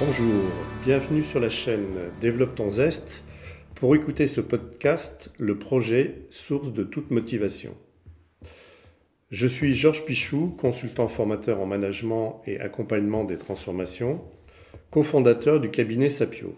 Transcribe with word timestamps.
Bonjour, 0.00 0.44
bienvenue 0.82 1.22
sur 1.22 1.40
la 1.40 1.50
chaîne 1.50 1.98
Développe 2.22 2.54
ton 2.54 2.70
zeste 2.70 3.22
pour 3.74 3.94
écouter 3.94 4.26
ce 4.26 4.40
podcast, 4.40 5.30
le 5.36 5.58
projet 5.58 6.22
source 6.30 6.72
de 6.72 6.84
toute 6.84 7.10
motivation. 7.10 7.76
Je 9.30 9.46
suis 9.46 9.74
Georges 9.74 10.06
Pichou, 10.06 10.56
consultant 10.56 11.06
formateur 11.06 11.60
en 11.60 11.66
management 11.66 12.40
et 12.46 12.58
accompagnement 12.60 13.24
des 13.24 13.36
transformations, 13.36 14.24
cofondateur 14.90 15.60
du 15.60 15.70
cabinet 15.70 16.08
Sapio. 16.08 16.56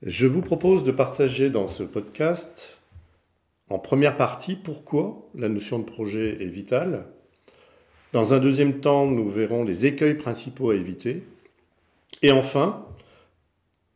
Je 0.00 0.26
vous 0.26 0.40
propose 0.40 0.84
de 0.84 0.92
partager 0.92 1.50
dans 1.50 1.66
ce 1.66 1.82
podcast, 1.82 2.78
en 3.68 3.78
première 3.78 4.16
partie, 4.16 4.56
pourquoi 4.56 5.28
la 5.34 5.50
notion 5.50 5.78
de 5.78 5.84
projet 5.84 6.42
est 6.42 6.48
vitale. 6.48 7.04
Dans 8.14 8.32
un 8.32 8.38
deuxième 8.38 8.80
temps, 8.80 9.04
nous 9.04 9.28
verrons 9.28 9.62
les 9.62 9.84
écueils 9.84 10.14
principaux 10.14 10.70
à 10.70 10.74
éviter 10.74 11.22
et 12.22 12.32
enfin, 12.32 12.86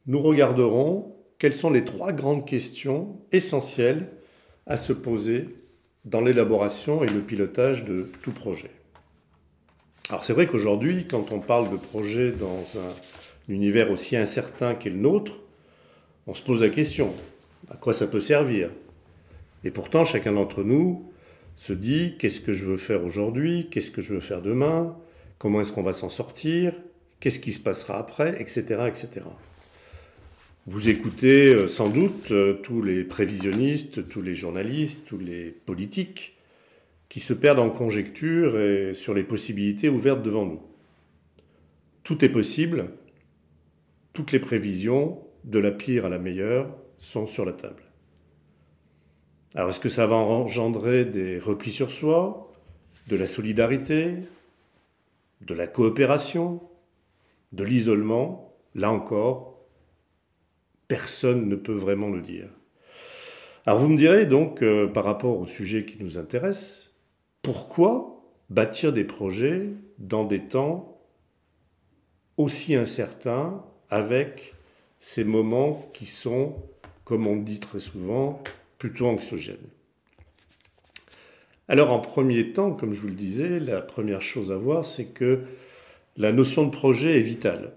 nous 0.07 0.21
regarderons 0.21 1.17
quelles 1.39 1.55
sont 1.55 1.71
les 1.71 1.85
trois 1.85 2.13
grandes 2.13 2.47
questions 2.47 3.21
essentielles 3.33 4.09
à 4.67 4.77
se 4.77 4.93
poser 4.93 5.49
dans 6.05 6.21
l'élaboration 6.21 7.05
et 7.05 7.09
le 7.09 7.21
pilotage 7.21 7.85
de 7.85 8.09
tout 8.23 8.33
projet. 8.33 8.71
Alors 10.09 10.25
c'est 10.25 10.33
vrai 10.33 10.47
qu'aujourd'hui, 10.47 11.07
quand 11.09 11.33
on 11.33 11.41
parle 11.41 11.71
de 11.71 11.77
projet 11.77 12.33
dans 12.33 12.65
un 12.79 13.53
univers 13.53 13.91
aussi 13.91 14.16
incertain 14.16 14.75
qu'est 14.75 14.91
le 14.91 14.99
nôtre, 14.99 15.41
on 16.27 16.35
se 16.35 16.43
pose 16.43 16.63
la 16.63 16.71
question, 16.71 17.13
à 17.71 17.77
quoi 17.77 17.95
ça 17.95 18.07
peut 18.07 18.21
servir? 18.21 18.71
Et 19.65 19.71
pourtant, 19.71 20.05
chacun 20.05 20.33
d'entre 20.33 20.63
nous 20.63 21.11
se 21.57 21.73
dit, 21.73 22.16
qu'est-ce 22.18 22.41
que 22.41 22.52
je 22.52 22.65
veux 22.65 22.77
faire 22.77 23.05
aujourd'hui? 23.05 23.68
Qu'est-ce 23.71 23.91
que 23.91 24.01
je 24.01 24.15
veux 24.15 24.21
faire 24.21 24.43
demain? 24.43 24.96
Comment 25.39 25.61
est-ce 25.61 25.73
qu'on 25.73 25.83
va 25.83 25.93
s'en 25.93 26.09
sortir? 26.09 26.74
Qu'est-ce 27.23 27.38
qui 27.38 27.52
se 27.52 27.60
passera 27.60 27.98
après, 27.98 28.42
etc. 28.42 28.62
etc. 28.88 29.09
Vous 30.66 30.88
écoutez 30.88 31.54
euh, 31.54 31.68
sans 31.68 31.88
doute 31.88 32.32
euh, 32.32 32.54
tous 32.54 32.82
les 32.82 33.04
prévisionnistes, 33.04 34.09
tous 34.09 34.23
les 34.23 34.34
journalistes, 34.34 35.04
tous 35.06 35.18
les 35.18 35.52
politiques 35.52 36.37
qui 37.09 37.20
se 37.20 37.32
perdent 37.32 37.60
en 37.60 37.70
conjectures 37.70 38.59
et 38.59 38.93
sur 38.93 39.15
les 39.15 39.23
possibilités 39.23 39.88
ouvertes 39.88 40.24
devant 40.24 40.46
nous. 40.46 40.62
Tout 42.02 42.24
est 42.24 42.28
possible, 42.28 42.90
toutes 44.12 44.32
les 44.32 44.40
prévisions, 44.40 45.23
de 45.45 45.60
la 45.60 45.70
pire 45.70 46.06
à 46.06 46.09
la 46.09 46.18
meilleure, 46.18 46.76
sont 46.98 47.28
sur 47.28 47.45
la 47.45 47.52
table. 47.52 47.84
Alors 49.54 49.70
est-ce 49.70 49.80
que 49.80 49.88
ça 49.88 50.09
va 50.09 50.16
engendrer 50.16 51.04
des 51.04 51.38
replis 51.38 51.70
sur 51.70 51.93
soi, 51.93 52.52
de 53.06 53.16
la 53.16 53.28
solidarité, 53.28 54.15
de 55.40 55.54
la 55.54 55.68
coopération, 55.68 56.60
de 57.53 57.65
l'isolement, 57.65 58.55
là 58.75 58.91
encore, 58.91 59.61
personne 60.89 61.49
ne 61.49 61.57
peut 61.57 61.73
vraiment 61.75 62.09
le 62.09 62.21
dire. 62.21 62.49
Alors 63.65 63.79
vous 63.79 63.89
me 63.89 63.97
direz 63.97 64.27
donc, 64.27 64.62
euh, 64.62 64.89
par 64.89 65.05
rapport 65.05 65.39
au 65.39 65.47
sujet 65.47 65.84
qui 65.84 66.03
nous 66.03 66.19
intéresse, 66.19 66.95
pourquoi 67.43 68.25
bâtir 68.50 68.93
des 68.93 69.05
projets 69.05 69.71
dans 69.99 70.25
des 70.25 70.41
temps 70.41 71.00
aussi 72.37 72.75
incertains 72.75 73.65
avec 73.89 74.55
ces 74.99 75.25
moments 75.25 75.89
qui 75.95 76.06
sont, 76.06 76.56
comme 77.05 77.27
on 77.27 77.37
dit 77.37 77.61
très 77.61 77.81
souvent, 77.81 78.43
plutôt 78.78 79.06
anxiogènes? 79.06 79.56
Alors 81.69 81.93
en 81.93 82.00
premier 82.00 82.53
temps, 82.53 82.73
comme 82.73 82.93
je 82.93 83.00
vous 83.00 83.09
le 83.09 83.15
disais, 83.15 83.61
la 83.61 83.81
première 83.81 84.23
chose 84.23 84.50
à 84.50 84.56
voir, 84.56 84.84
c'est 84.84 85.15
que 85.15 85.45
la 86.17 86.33
notion 86.33 86.65
de 86.65 86.71
projet 86.71 87.19
est 87.19 87.23
vitale. 87.23 87.73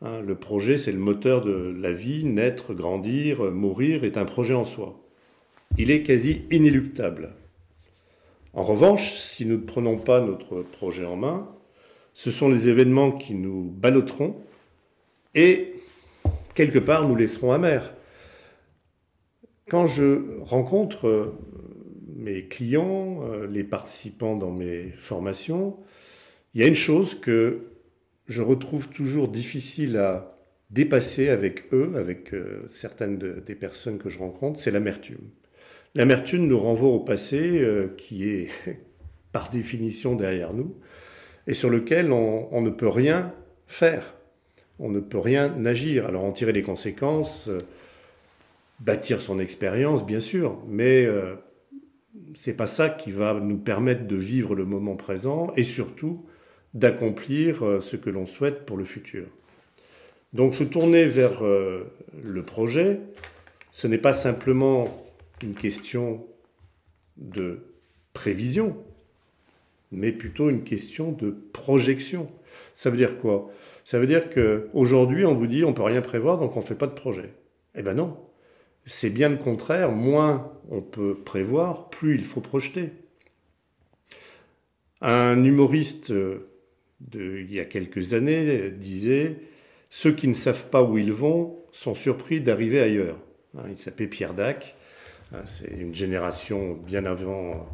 Hein, 0.00 0.20
le 0.20 0.34
projet, 0.34 0.76
c'est 0.76 0.92
le 0.92 0.98
moteur 0.98 1.44
de 1.44 1.74
la 1.78 1.92
vie. 1.92 2.24
Naître, 2.24 2.74
grandir, 2.74 3.50
mourir 3.50 4.04
est 4.04 4.16
un 4.16 4.24
projet 4.24 4.54
en 4.54 4.64
soi. 4.64 5.00
Il 5.78 5.90
est 5.90 6.02
quasi 6.02 6.42
inéluctable. 6.50 7.34
En 8.52 8.62
revanche, 8.62 9.12
si 9.12 9.46
nous 9.46 9.56
ne 9.56 9.62
prenons 9.62 9.96
pas 9.96 10.20
notre 10.20 10.62
projet 10.62 11.06
en 11.06 11.16
main, 11.16 11.48
ce 12.14 12.30
sont 12.30 12.48
les 12.48 12.68
événements 12.68 13.12
qui 13.12 13.34
nous 13.34 13.70
ballotteront 13.70 14.36
et, 15.34 15.72
quelque 16.54 16.78
part, 16.78 17.08
nous 17.08 17.16
laisseront 17.16 17.52
amers. 17.52 17.94
Quand 19.68 19.86
je 19.86 20.38
rencontre 20.40 21.32
mes 22.14 22.46
clients, 22.46 23.22
euh, 23.24 23.46
les 23.46 23.64
participants 23.64 24.36
dans 24.36 24.50
mes 24.50 24.90
formations, 24.98 25.78
il 26.54 26.60
y 26.60 26.64
a 26.64 26.66
une 26.66 26.74
chose 26.74 27.18
que 27.18 27.72
je 28.26 28.42
retrouve 28.42 28.88
toujours 28.88 29.28
difficile 29.28 29.96
à 29.96 30.38
dépasser 30.70 31.28
avec 31.28 31.72
eux, 31.72 31.92
avec 31.96 32.32
euh, 32.32 32.66
certaines 32.70 33.18
des 33.18 33.54
personnes 33.54 33.98
que 33.98 34.08
je 34.08 34.18
rencontre, 34.18 34.58
c'est 34.58 34.70
l'amertume. 34.70 35.28
L'amertume 35.94 36.46
nous 36.46 36.58
renvoie 36.58 36.88
au 36.88 37.00
passé 37.00 37.60
euh, 37.60 37.94
qui 37.96 38.28
est 38.28 38.48
par 39.32 39.50
définition 39.50 40.14
derrière 40.14 40.52
nous 40.54 40.74
et 41.46 41.54
sur 41.54 41.70
lequel 41.70 42.12
on, 42.12 42.60
ne 42.60 42.70
peut 42.70 42.88
rien 42.88 43.34
faire. 43.66 44.14
On 44.78 44.88
ne 44.88 45.00
peut 45.00 45.18
rien 45.18 45.64
agir. 45.66 46.06
Alors 46.06 46.24
en 46.24 46.32
tirer 46.32 46.52
les 46.52 46.62
conséquences, 46.62 47.48
euh, 47.48 47.58
bâtir 48.80 49.20
son 49.20 49.38
expérience, 49.38 50.06
bien 50.06 50.20
sûr, 50.20 50.58
mais 50.68 51.06
c'est 52.34 52.56
pas 52.56 52.66
ça 52.66 52.88
qui 52.88 53.12
va 53.12 53.34
nous 53.34 53.58
permettre 53.58 54.06
de 54.06 54.16
vivre 54.16 54.54
le 54.54 54.64
moment 54.64 54.96
présent 54.96 55.52
et 55.56 55.62
surtout 55.62 56.24
d'accomplir 56.74 57.64
euh, 57.64 57.80
ce 57.80 57.96
que 57.96 58.10
l'on 58.10 58.26
souhaite 58.26 58.64
pour 58.64 58.76
le 58.76 58.84
futur. 58.84 59.26
Donc 60.32 60.54
se 60.54 60.64
tourner 60.64 61.04
vers 61.04 61.44
euh, 61.44 61.92
le 62.24 62.42
projet, 62.42 63.00
ce 63.70 63.86
n'est 63.86 63.98
pas 63.98 64.14
simplement 64.14 65.06
une 65.42 65.54
question 65.54 66.26
de 67.18 67.60
prévision, 68.14 68.76
mais 69.90 70.12
plutôt 70.12 70.48
une 70.48 70.64
question 70.64 71.12
de 71.12 71.36
projection. 71.52 72.30
Ça 72.74 72.88
veut 72.90 72.96
dire 72.96 73.18
quoi? 73.18 73.50
Ça 73.84 73.98
veut 73.98 74.06
dire 74.06 74.30
qu'aujourd'hui, 74.30 75.26
on 75.26 75.34
vous 75.34 75.46
dit 75.46 75.64
on 75.64 75.74
peut 75.74 75.82
rien 75.82 76.00
prévoir, 76.00 76.38
donc 76.38 76.56
on 76.56 76.60
ne 76.60 76.64
fait 76.64 76.74
pas 76.74 76.86
de 76.86 76.94
projet. 76.94 77.30
Eh 77.74 77.82
bien 77.82 77.94
non. 77.94 78.16
C'est 78.86 79.10
bien 79.10 79.28
le 79.28 79.36
contraire. 79.36 79.92
Moins 79.92 80.52
on 80.70 80.80
peut 80.80 81.14
prévoir, 81.14 81.90
plus 81.90 82.14
il 82.14 82.24
faut 82.24 82.40
projeter. 82.40 82.90
Un 85.00 85.42
humoriste 85.44 86.12
euh, 87.14 87.42
il 87.42 87.52
y 87.52 87.60
a 87.60 87.64
quelques 87.64 88.14
années 88.14 88.70
disait 88.70 89.36
Ceux 89.90 90.12
qui 90.12 90.28
ne 90.28 90.34
savent 90.34 90.68
pas 90.70 90.82
où 90.82 90.98
ils 90.98 91.12
vont 91.12 91.58
sont 91.72 91.94
surpris 91.94 92.40
d'arriver 92.40 92.80
ailleurs. 92.80 93.18
Hein, 93.56 93.64
il 93.68 93.76
s'appelait 93.76 94.06
Pierre 94.06 94.34
Dac. 94.34 94.76
Hein, 95.32 95.42
c'est 95.46 95.70
une 95.70 95.94
génération 95.94 96.74
bien 96.74 97.04
avant 97.04 97.68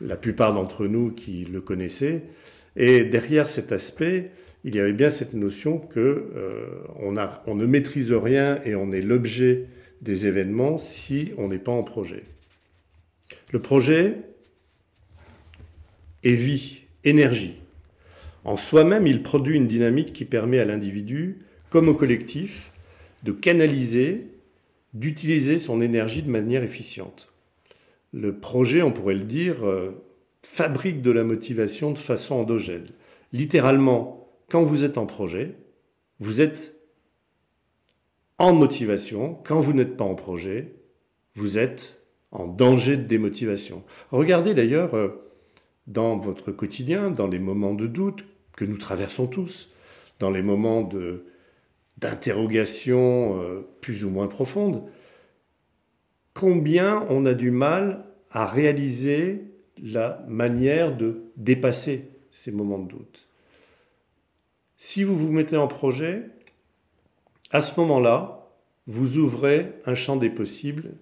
la 0.00 0.16
plupart 0.16 0.54
d'entre 0.54 0.86
nous 0.86 1.10
qui 1.10 1.44
le 1.44 1.60
connaissaient. 1.60 2.22
Et 2.76 3.04
derrière 3.04 3.48
cet 3.48 3.72
aspect, 3.72 4.30
il 4.64 4.74
y 4.74 4.80
avait 4.80 4.92
bien 4.92 5.10
cette 5.10 5.34
notion 5.34 5.78
que 5.78 6.30
euh, 6.34 6.66
on, 7.00 7.16
on 7.46 7.54
ne 7.54 7.66
maîtrise 7.66 8.12
rien 8.12 8.60
et 8.64 8.74
on 8.74 8.92
est 8.92 9.02
l'objet 9.02 9.66
des 10.00 10.26
événements 10.26 10.78
si 10.78 11.32
on 11.36 11.48
n'est 11.48 11.58
pas 11.58 11.72
en 11.72 11.82
projet. 11.82 12.22
Le 13.52 13.60
projet 13.60 14.16
est 16.24 16.32
vie, 16.32 16.82
énergie. 17.04 17.61
En 18.44 18.56
soi-même, 18.56 19.06
il 19.06 19.22
produit 19.22 19.56
une 19.56 19.66
dynamique 19.66 20.12
qui 20.12 20.24
permet 20.24 20.58
à 20.58 20.64
l'individu, 20.64 21.38
comme 21.70 21.88
au 21.88 21.94
collectif, 21.94 22.72
de 23.22 23.32
canaliser, 23.32 24.26
d'utiliser 24.94 25.58
son 25.58 25.80
énergie 25.80 26.22
de 26.22 26.30
manière 26.30 26.62
efficiente. 26.62 27.32
Le 28.12 28.36
projet, 28.38 28.82
on 28.82 28.92
pourrait 28.92 29.14
le 29.14 29.24
dire, 29.24 29.66
euh, 29.66 30.02
fabrique 30.42 31.02
de 31.02 31.10
la 31.10 31.24
motivation 31.24 31.92
de 31.92 31.98
façon 31.98 32.34
endogène. 32.34 32.88
Littéralement, 33.32 34.28
quand 34.50 34.64
vous 34.64 34.84
êtes 34.84 34.98
en 34.98 35.06
projet, 35.06 35.54
vous 36.20 36.42
êtes 36.42 36.74
en 38.38 38.52
motivation. 38.52 39.38
Quand 39.44 39.60
vous 39.60 39.72
n'êtes 39.72 39.96
pas 39.96 40.04
en 40.04 40.14
projet, 40.14 40.74
vous 41.34 41.58
êtes 41.58 42.02
en 42.32 42.46
danger 42.46 42.96
de 42.96 43.04
démotivation. 43.04 43.84
Regardez 44.10 44.52
d'ailleurs 44.52 44.94
euh, 44.94 45.31
dans 45.86 46.16
votre 46.16 46.52
quotidien, 46.52 47.10
dans 47.10 47.26
les 47.26 47.38
moments 47.38 47.74
de 47.74 47.86
doute, 47.86 48.24
que 48.56 48.64
nous 48.64 48.76
traversons 48.76 49.26
tous, 49.26 49.70
dans 50.18 50.30
les 50.30 50.42
moments 50.42 50.88
d'interrogation 51.98 53.40
euh, 53.40 53.66
plus 53.80 54.04
ou 54.04 54.10
moins 54.10 54.28
profonde, 54.28 54.84
combien 56.34 57.04
on 57.08 57.26
a 57.26 57.34
du 57.34 57.50
mal 57.50 58.04
à 58.30 58.46
réaliser 58.46 59.44
la 59.82 60.24
manière 60.28 60.96
de 60.96 61.24
dépasser 61.36 62.08
ces 62.30 62.52
moments 62.52 62.78
de 62.78 62.88
doute. 62.88 63.28
Si 64.76 65.04
vous 65.04 65.16
vous 65.16 65.30
mettez 65.30 65.56
en 65.56 65.68
projet, 65.68 66.26
à 67.50 67.60
ce 67.60 67.78
moment-là, 67.80 68.48
vous 68.86 69.18
ouvrez 69.18 69.72
un 69.86 69.94
champ 69.94 70.16
des 70.16 70.30
possibles, 70.30 70.94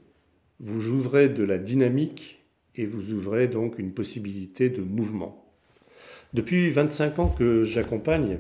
vous 0.58 0.88
ouvrez 0.88 1.28
de 1.28 1.42
la 1.44 1.58
dynamique 1.58 2.39
et 2.76 2.86
vous 2.86 3.12
ouvrez 3.12 3.48
donc 3.48 3.78
une 3.78 3.92
possibilité 3.92 4.70
de 4.70 4.82
mouvement. 4.82 5.44
Depuis 6.32 6.70
25 6.70 7.18
ans 7.18 7.28
que 7.28 7.64
j'accompagne 7.64 8.38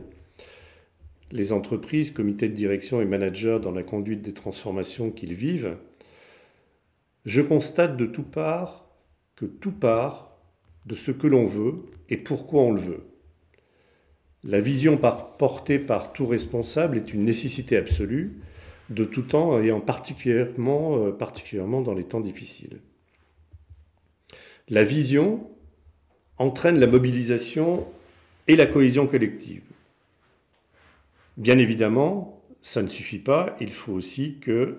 les 1.32 1.52
entreprises, 1.52 2.10
comités 2.10 2.48
de 2.48 2.54
direction 2.54 3.00
et 3.00 3.04
managers 3.04 3.58
dans 3.62 3.72
la 3.72 3.82
conduite 3.82 4.22
des 4.22 4.34
transformations 4.34 5.10
qu'ils 5.10 5.34
vivent, 5.34 5.76
je 7.24 7.40
constate 7.40 7.96
de 7.96 8.06
tout 8.06 8.22
part 8.22 8.86
que 9.36 9.46
tout 9.46 9.72
part 9.72 10.36
de 10.86 10.94
ce 10.94 11.10
que 11.10 11.26
l'on 11.26 11.46
veut 11.46 11.82
et 12.08 12.16
pourquoi 12.16 12.62
on 12.62 12.72
le 12.72 12.80
veut. 12.80 13.04
La 14.42 14.60
vision 14.60 14.96
portée 14.96 15.78
par 15.78 16.12
tout 16.12 16.26
responsable 16.26 16.96
est 16.96 17.12
une 17.12 17.24
nécessité 17.24 17.76
absolue 17.76 18.40
de 18.88 19.04
tout 19.04 19.22
temps 19.22 19.60
et 19.60 19.70
en 19.70 19.80
particulièrement, 19.80 20.96
euh, 20.96 21.12
particulièrement 21.12 21.82
dans 21.82 21.94
les 21.94 22.04
temps 22.04 22.20
difficiles. 22.20 22.80
La 24.70 24.84
vision 24.84 25.50
entraîne 26.38 26.78
la 26.78 26.86
mobilisation 26.86 27.88
et 28.46 28.54
la 28.54 28.66
cohésion 28.66 29.08
collective. 29.08 29.64
Bien 31.36 31.58
évidemment, 31.58 32.40
ça 32.60 32.80
ne 32.80 32.88
suffit 32.88 33.18
pas, 33.18 33.56
il 33.60 33.72
faut 33.72 33.92
aussi 33.92 34.38
que 34.38 34.78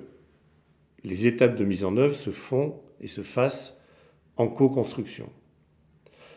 les 1.04 1.28
étapes 1.28 1.58
de 1.58 1.66
mise 1.66 1.84
en 1.84 1.98
œuvre 1.98 2.16
se 2.16 2.30
font 2.30 2.80
et 3.02 3.08
se 3.08 3.22
fassent 3.22 3.82
en 4.38 4.48
co-construction. 4.48 5.30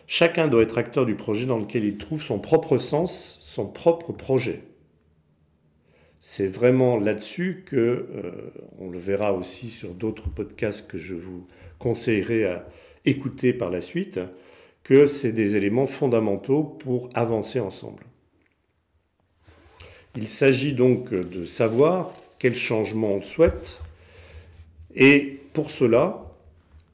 Chacun 0.09 0.49
doit 0.49 0.63
être 0.63 0.77
acteur 0.79 1.07
du 1.07 1.15
projet 1.15 1.47
dans 1.47 1.59
lequel 1.59 1.85
il 1.85 1.97
trouve 1.97 2.23
son 2.23 2.41
propre 2.41 2.77
sens, 2.77 3.39
son 3.41 3.69
propre 3.69 4.13
projet. 4.13 4.65
C'est 6.21 6.49
vraiment 6.49 6.99
là-dessus 6.99 7.63
que, 7.67 7.77
euh, 7.77 8.51
on 8.81 8.91
le 8.91 8.99
verra 8.99 9.33
aussi 9.33 9.71
sur 9.71 9.95
d'autres 9.95 10.29
podcasts 10.29 10.89
que 10.89 10.99
je 10.99 11.15
vous 11.15 11.47
conseillerais 11.79 12.45
à 12.47 12.67
écouter 13.05 13.53
par 13.53 13.71
la 13.71 13.81
suite, 13.81 14.21
que 14.83 15.07
c'est 15.07 15.33
des 15.33 15.57
éléments 15.57 15.87
fondamentaux 15.87 16.63
pour 16.63 17.09
avancer 17.15 17.61
ensemble. 17.61 18.05
Il 20.17 20.29
s'agit 20.29 20.75
donc 20.75 21.11
de 21.11 21.45
savoir 21.45 22.13
quel 22.39 22.55
changement 22.55 23.15
on 23.15 23.23
souhaite, 23.23 23.81
et 24.95 25.41
pour 25.53 25.71
cela, 25.71 26.25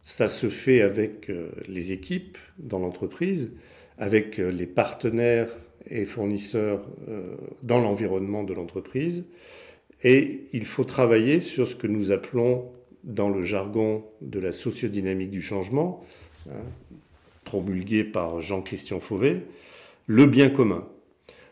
ça 0.02 0.28
se 0.28 0.48
fait 0.48 0.80
avec 0.80 1.28
euh, 1.28 1.50
les 1.68 1.92
équipes 1.92 2.38
dans 2.58 2.78
l'entreprise, 2.78 3.52
avec 3.98 4.38
euh, 4.38 4.50
les 4.50 4.66
partenaires 4.66 5.54
et 5.88 6.06
fournisseurs 6.06 6.82
euh, 7.08 7.36
dans 7.62 7.80
l'environnement 7.80 8.42
de 8.42 8.54
l'entreprise. 8.54 9.24
Et 10.02 10.46
il 10.52 10.64
faut 10.64 10.84
travailler 10.84 11.38
sur 11.38 11.66
ce 11.66 11.74
que 11.74 11.86
nous 11.86 12.12
appelons 12.12 12.70
dans 13.04 13.28
le 13.28 13.42
jargon 13.42 14.04
de 14.20 14.38
la 14.38 14.52
sociodynamique 14.52 15.30
du 15.30 15.42
changement, 15.42 16.04
hein, 16.48 16.62
promulgué 17.44 18.04
par 18.04 18.40
Jean-Christian 18.40 19.00
Fauvet, 19.00 19.42
le 20.06 20.26
bien 20.26 20.50
commun. 20.50 20.86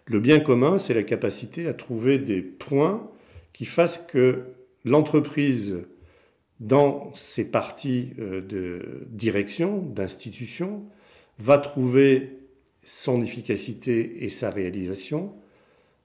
Le 0.04 0.20
bien 0.20 0.40
commun, 0.40 0.78
c'est 0.78 0.94
la 0.94 1.02
capacité 1.02 1.66
à 1.66 1.74
trouver 1.74 2.18
des 2.18 2.40
points 2.40 3.10
qui 3.52 3.64
fassent 3.64 3.98
que 3.98 4.44
l'entreprise 4.84 5.84
dans 6.60 7.12
ces 7.14 7.50
parties 7.50 8.14
euh, 8.18 8.40
de 8.40 9.06
direction, 9.10 9.78
d'institution, 9.78 10.84
va 11.38 11.58
trouver 11.58 12.38
son 12.80 13.22
efficacité 13.22 14.24
et 14.24 14.28
sa 14.28 14.50
réalisation 14.50 15.34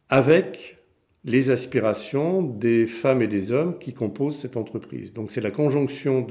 avec 0.09 0.77
les 1.25 1.51
aspirations 1.51 2.41
des 2.41 2.85
femmes 2.85 3.21
et 3.21 3.27
des 3.27 3.51
hommes 3.51 3.77
qui 3.77 3.93
composent 3.93 4.37
cette 4.37 4.57
entreprise. 4.57 5.13
Donc 5.13 5.31
c'est 5.31 5.41
la 5.41 5.51
conjonction 5.51 6.27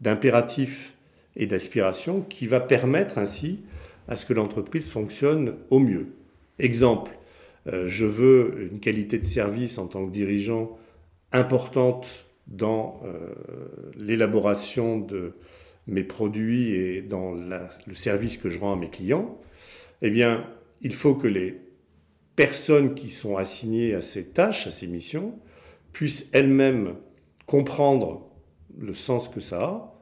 d'impératifs 0.00 0.94
et 1.36 1.46
d'aspirations 1.46 2.22
qui 2.22 2.46
va 2.46 2.60
permettre 2.60 3.18
ainsi 3.18 3.60
à 4.08 4.16
ce 4.16 4.26
que 4.26 4.32
l'entreprise 4.32 4.88
fonctionne 4.88 5.54
au 5.70 5.78
mieux. 5.78 6.06
Exemple, 6.58 7.10
euh, 7.66 7.88
je 7.88 8.06
veux 8.06 8.68
une 8.72 8.80
qualité 8.80 9.18
de 9.18 9.26
service 9.26 9.78
en 9.78 9.86
tant 9.86 10.06
que 10.06 10.12
dirigeant 10.12 10.76
importante 11.32 12.26
dans 12.46 13.00
euh, 13.04 13.34
l'élaboration 13.96 14.98
de 14.98 15.32
mes 15.86 16.04
produits 16.04 16.74
et 16.74 17.02
dans 17.02 17.32
le 17.32 17.94
service 17.94 18.36
que 18.36 18.48
je 18.48 18.58
rends 18.58 18.72
à 18.72 18.76
mes 18.76 18.88
clients, 18.88 19.38
eh 20.02 20.10
bien, 20.10 20.46
il 20.80 20.94
faut 20.94 21.14
que 21.14 21.26
les 21.26 21.60
personnes 22.36 22.94
qui 22.94 23.08
sont 23.08 23.36
assignées 23.36 23.94
à 23.94 24.00
ces 24.00 24.28
tâches, 24.30 24.66
à 24.66 24.70
ces 24.70 24.86
missions, 24.86 25.38
puissent 25.92 26.28
elles-mêmes 26.32 26.96
comprendre 27.46 28.28
le 28.76 28.94
sens 28.94 29.28
que 29.28 29.40
ça 29.40 29.64
a 29.64 29.94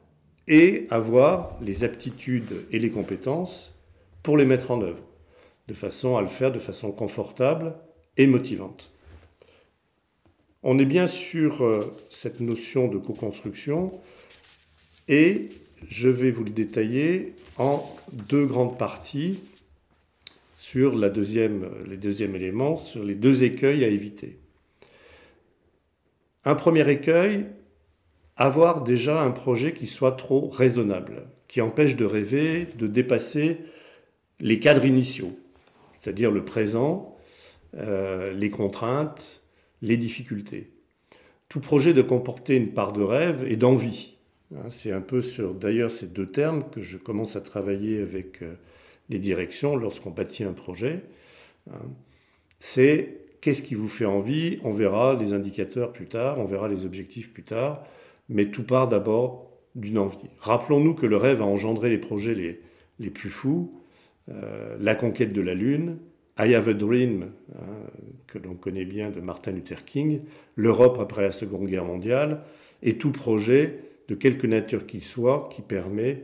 et 0.49 0.87
avoir 0.91 1.59
les 1.61 1.85
aptitudes 1.85 2.67
et 2.71 2.79
les 2.79 2.91
compétences 2.91 3.79
pour 4.23 4.37
les 4.37 4.45
mettre 4.45 4.71
en 4.71 4.81
œuvre, 4.81 5.03
de 5.69 5.75
façon 5.75 6.17
à 6.17 6.21
le 6.21 6.27
faire 6.27 6.53
de 6.53 6.59
façon 6.59 6.93
confortable 6.93 7.75
et 8.17 8.27
motivante. 8.27 8.93
On 10.63 10.79
est 10.79 10.85
bien 10.85 11.07
sur 11.07 11.65
euh, 11.65 11.93
cette 12.09 12.41
notion 12.41 12.89
de 12.89 12.99
co-construction 12.99 14.01
et 15.09 15.49
je 15.89 16.09
vais 16.09 16.31
vous 16.31 16.45
le 16.45 16.51
détailler 16.51 17.35
en 17.59 17.85
deux 18.13 18.47
grandes 18.47 18.79
parties 18.79 19.43
sur 20.63 20.97
la 20.97 21.09
deuxième, 21.09 21.69
les 21.91 21.99
sur 22.85 23.03
les 23.03 23.17
deux 23.17 23.43
écueils 23.43 23.85
à 23.85 23.89
éviter. 23.89 24.39
Un 26.45 26.55
premier 26.55 26.89
écueil, 26.89 27.47
avoir 28.37 28.85
déjà 28.85 29.23
un 29.23 29.33
projet 29.33 29.73
qui 29.73 29.87
soit 29.87 30.13
trop 30.13 30.49
raisonnable, 30.51 31.27
qui 31.49 31.61
empêche 31.61 31.97
de 31.97 32.05
rêver, 32.05 32.69
de 32.79 32.87
dépasser 32.87 33.59
les 34.39 34.61
cadres 34.61 34.85
initiaux, 34.85 35.37
c'est-à-dire 36.01 36.31
le 36.31 36.45
présent, 36.45 37.17
euh, 37.77 38.33
les 38.33 38.51
contraintes, 38.51 39.43
les 39.83 39.97
difficultés. 39.97 40.71
Tout 41.49 41.61
projet 41.61 41.93
doit 41.93 42.05
comporter 42.05 42.55
une 42.55 42.73
part 42.73 42.93
de 42.93 43.03
rêve 43.03 43.45
et 43.49 43.57
d'envie. 43.57 44.15
Hein, 44.55 44.69
c'est 44.69 44.93
un 44.93 45.01
peu 45.01 45.23
sur 45.23 45.55
d'ailleurs 45.55 45.91
ces 45.91 46.07
deux 46.07 46.31
termes 46.31 46.63
que 46.71 46.83
je 46.83 46.99
commence 46.99 47.35
à 47.35 47.41
travailler 47.41 48.01
avec 48.01 48.43
euh, 48.43 48.55
les 49.13 49.19
directions 49.19 49.77
lorsqu'on 49.77 50.11
bâtit 50.11 50.45
un 50.45 50.53
projet. 50.53 51.03
Hein. 51.71 51.79
C'est 52.59 53.19
qu'est-ce 53.41 53.63
qui 53.63 53.75
vous 53.75 53.89
fait 53.89 54.05
envie 54.05 54.59
On 54.65 54.73
verra 54.73 55.15
les 55.15 55.33
indicateurs 55.33 55.93
plus 55.93 56.07
tard, 56.07 56.39
on 56.39 56.45
verra 56.45 56.69
les 56.69 56.85
objectifs 56.85 57.33
plus 57.33 57.43
tard, 57.43 57.85
mais 58.29 58.47
tout 58.47 58.65
part 58.65 58.89
d'abord 58.89 59.51
d'une 59.75 59.99
envie. 59.99 60.19
Rappelons-nous 60.41 60.95
que 60.95 61.07
le 61.07 61.17
rêve 61.17 61.43
a 61.43 61.47
engendré 61.47 61.91
les 61.91 61.99
projets 61.99 62.35
les, 62.35 62.61
les 62.99 63.11
plus 63.11 63.31
fous, 63.31 63.81
euh, 64.31 64.77
la 64.81 64.95
conquête 64.95 65.33
de 65.33 65.41
la 65.41 65.55
Lune, 65.55 65.99
I 66.39 66.55
Have 66.55 66.69
a 66.69 66.75
Dream, 66.75 67.31
hein, 67.55 67.65
que 68.27 68.39
l'on 68.39 68.55
connaît 68.55 68.85
bien 68.85 69.11
de 69.11 69.21
Martin 69.21 69.53
Luther 69.53 69.85
King, 69.85 70.21
l'Europe 70.57 70.99
après 71.01 71.23
la 71.23 71.33
Seconde 71.33 71.67
Guerre 71.67 71.85
mondiale, 71.85 72.43
et 72.83 72.97
tout 72.97 73.13
projet, 73.13 73.81
de 74.09 74.15
quelque 74.15 74.47
nature 74.47 74.87
qu'il 74.87 75.03
soit, 75.03 75.49
qui 75.53 75.63
permet 75.63 76.23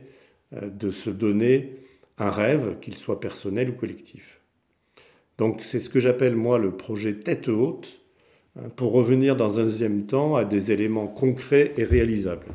euh, 0.53 0.69
de 0.69 0.91
se 0.91 1.09
donner 1.09 1.73
un 2.19 2.29
rêve, 2.29 2.77
qu'il 2.81 2.95
soit 2.95 3.19
personnel 3.19 3.69
ou 3.69 3.73
collectif. 3.73 4.41
Donc 5.37 5.61
c'est 5.63 5.79
ce 5.79 5.89
que 5.89 5.99
j'appelle 5.99 6.35
moi 6.35 6.59
le 6.59 6.71
projet 6.71 7.13
tête 7.13 7.47
haute, 7.47 8.01
hein, 8.57 8.69
pour 8.75 8.91
revenir 8.91 9.35
dans 9.35 9.59
un 9.59 9.63
deuxième 9.63 10.05
temps 10.05 10.35
à 10.35 10.43
des 10.43 10.71
éléments 10.71 11.07
concrets 11.07 11.73
et 11.77 11.83
réalisables. 11.83 12.47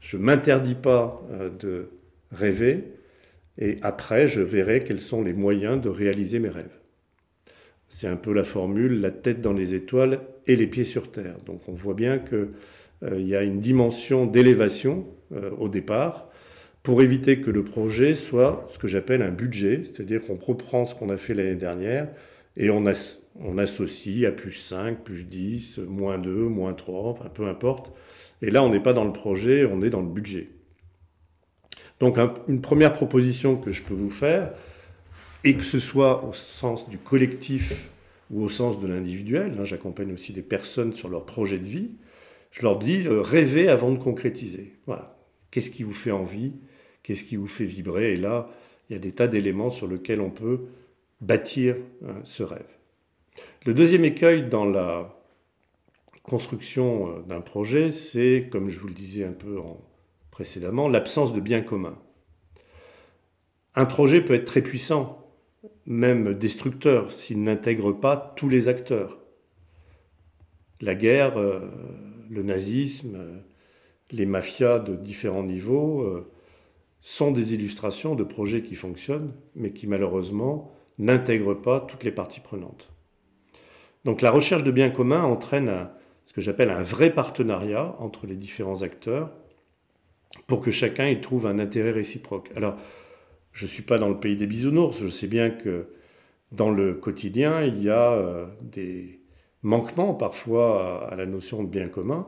Je 0.00 0.16
ne 0.16 0.22
m'interdis 0.22 0.76
pas 0.76 1.20
euh, 1.32 1.50
de 1.50 1.90
rêver, 2.30 2.84
et 3.58 3.78
après 3.82 4.28
je 4.28 4.40
verrai 4.40 4.84
quels 4.84 5.00
sont 5.00 5.22
les 5.22 5.34
moyens 5.34 5.80
de 5.80 5.88
réaliser 5.88 6.38
mes 6.38 6.48
rêves. 6.48 6.78
C'est 7.88 8.08
un 8.08 8.16
peu 8.16 8.32
la 8.32 8.44
formule, 8.44 9.00
la 9.00 9.10
tête 9.10 9.40
dans 9.40 9.52
les 9.52 9.74
étoiles 9.74 10.20
et 10.46 10.56
les 10.56 10.66
pieds 10.66 10.84
sur 10.84 11.10
terre. 11.10 11.36
Donc 11.44 11.68
on 11.68 11.72
voit 11.72 11.94
bien 11.94 12.18
qu'il 12.18 12.48
euh, 13.02 13.20
y 13.20 13.34
a 13.34 13.42
une 13.42 13.58
dimension 13.58 14.26
d'élévation 14.26 15.06
euh, 15.32 15.50
au 15.58 15.68
départ 15.68 16.31
pour 16.82 17.02
éviter 17.02 17.40
que 17.40 17.50
le 17.50 17.64
projet 17.64 18.14
soit 18.14 18.68
ce 18.72 18.78
que 18.78 18.88
j'appelle 18.88 19.22
un 19.22 19.30
budget, 19.30 19.82
c'est-à-dire 19.84 20.20
qu'on 20.20 20.36
reprend 20.36 20.86
ce 20.86 20.94
qu'on 20.94 21.10
a 21.10 21.16
fait 21.16 21.34
l'année 21.34 21.54
dernière 21.54 22.08
et 22.56 22.70
on, 22.70 22.86
associe 22.86 24.26
à 24.26 24.32
plus 24.32 24.52
5, 24.52 25.04
plus 25.04 25.24
10, 25.24 25.78
moins 25.78 26.18
2, 26.18 26.30
moins 26.30 26.74
3, 26.74 27.30
peu 27.32 27.46
importe. 27.46 27.92
Et 28.42 28.50
là, 28.50 28.62
on 28.62 28.70
n'est 28.70 28.82
pas 28.82 28.92
dans 28.92 29.04
le 29.04 29.12
projet, 29.12 29.64
on 29.64 29.80
est 29.80 29.90
dans 29.90 30.02
le 30.02 30.08
budget. 30.08 30.48
Donc 32.00 32.18
une 32.48 32.60
première 32.60 32.92
proposition 32.92 33.56
que 33.56 33.70
je 33.70 33.84
peux 33.84 33.94
vous 33.94 34.10
faire, 34.10 34.52
et 35.44 35.54
que 35.54 35.62
ce 35.62 35.78
soit 35.78 36.24
au 36.24 36.32
sens 36.32 36.88
du 36.88 36.98
collectif 36.98 37.90
ou 38.30 38.42
au 38.42 38.48
sens 38.48 38.80
de 38.80 38.86
l'individuel, 38.86 39.56
hein, 39.58 39.64
j'accompagne 39.64 40.12
aussi 40.12 40.32
des 40.32 40.42
personnes 40.42 40.94
sur 40.94 41.08
leur 41.08 41.26
projet 41.26 41.58
de 41.58 41.66
vie, 41.66 41.90
je 42.50 42.62
leur 42.62 42.78
dis 42.78 43.06
euh, 43.06 43.20
rêvez 43.20 43.68
avant 43.68 43.90
de 43.90 43.98
concrétiser. 43.98 44.74
Qu'est-ce 45.50 45.70
qui 45.70 45.82
vous 45.82 45.92
fait 45.92 46.10
envie 46.10 46.52
Qu'est-ce 47.02 47.24
qui 47.24 47.36
vous 47.36 47.46
fait 47.46 47.64
vibrer 47.64 48.14
Et 48.14 48.16
là, 48.16 48.48
il 48.88 48.92
y 48.92 48.96
a 48.96 48.98
des 48.98 49.12
tas 49.12 49.28
d'éléments 49.28 49.70
sur 49.70 49.86
lesquels 49.86 50.20
on 50.20 50.30
peut 50.30 50.60
bâtir 51.20 51.76
hein, 52.04 52.20
ce 52.24 52.42
rêve. 52.42 52.66
Le 53.64 53.74
deuxième 53.74 54.04
écueil 54.04 54.48
dans 54.48 54.64
la 54.64 55.18
construction 56.22 57.08
euh, 57.08 57.22
d'un 57.22 57.40
projet, 57.40 57.88
c'est, 57.88 58.48
comme 58.50 58.68
je 58.68 58.78
vous 58.78 58.88
le 58.88 58.94
disais 58.94 59.24
un 59.24 59.32
peu 59.32 59.56
précédemment, 60.30 60.88
l'absence 60.88 61.32
de 61.32 61.40
bien 61.40 61.60
commun. 61.60 61.98
Un 63.74 63.86
projet 63.86 64.20
peut 64.20 64.34
être 64.34 64.44
très 64.44 64.62
puissant, 64.62 65.30
même 65.86 66.34
destructeur 66.34 67.10
s'il 67.10 67.42
n'intègre 67.42 67.92
pas 67.92 68.34
tous 68.36 68.48
les 68.48 68.68
acteurs. 68.68 69.18
La 70.80 70.94
guerre, 70.94 71.38
euh, 71.38 71.60
le 72.28 72.42
nazisme, 72.42 73.16
euh, 73.16 73.38
les 74.10 74.26
mafias 74.26 74.78
de 74.78 74.94
différents 74.94 75.44
niveaux 75.44 76.02
euh, 76.02 76.30
sont 77.02 77.32
des 77.32 77.52
illustrations 77.52 78.14
de 78.14 78.24
projets 78.24 78.62
qui 78.62 78.74
fonctionnent, 78.74 79.34
mais 79.54 79.72
qui 79.72 79.86
malheureusement 79.86 80.72
n'intègrent 80.98 81.60
pas 81.60 81.80
toutes 81.80 82.04
les 82.04 82.12
parties 82.12 82.40
prenantes. 82.40 82.90
Donc 84.04 84.22
la 84.22 84.30
recherche 84.30 84.64
de 84.64 84.70
biens 84.70 84.90
communs 84.90 85.24
entraîne 85.24 85.88
ce 86.26 86.32
que 86.32 86.40
j'appelle 86.40 86.70
un 86.70 86.82
vrai 86.82 87.12
partenariat 87.12 87.94
entre 87.98 88.26
les 88.26 88.36
différents 88.36 88.82
acteurs 88.82 89.30
pour 90.46 90.60
que 90.60 90.70
chacun 90.70 91.08
y 91.08 91.20
trouve 91.20 91.46
un 91.46 91.58
intérêt 91.58 91.90
réciproque. 91.90 92.50
Alors, 92.56 92.76
je 93.52 93.66
ne 93.66 93.70
suis 93.70 93.82
pas 93.82 93.98
dans 93.98 94.08
le 94.08 94.18
pays 94.18 94.36
des 94.36 94.46
bisounours, 94.46 94.98
je 94.98 95.08
sais 95.08 95.26
bien 95.26 95.50
que 95.50 95.88
dans 96.52 96.70
le 96.70 96.94
quotidien, 96.94 97.62
il 97.62 97.82
y 97.82 97.90
a 97.90 98.12
euh, 98.12 98.46
des 98.62 99.20
manquements 99.62 100.14
parfois 100.14 101.08
à, 101.10 101.16
la 101.16 101.26
notion 101.26 101.62
de 101.62 101.68
bien 101.68 101.88
commun, 101.88 102.26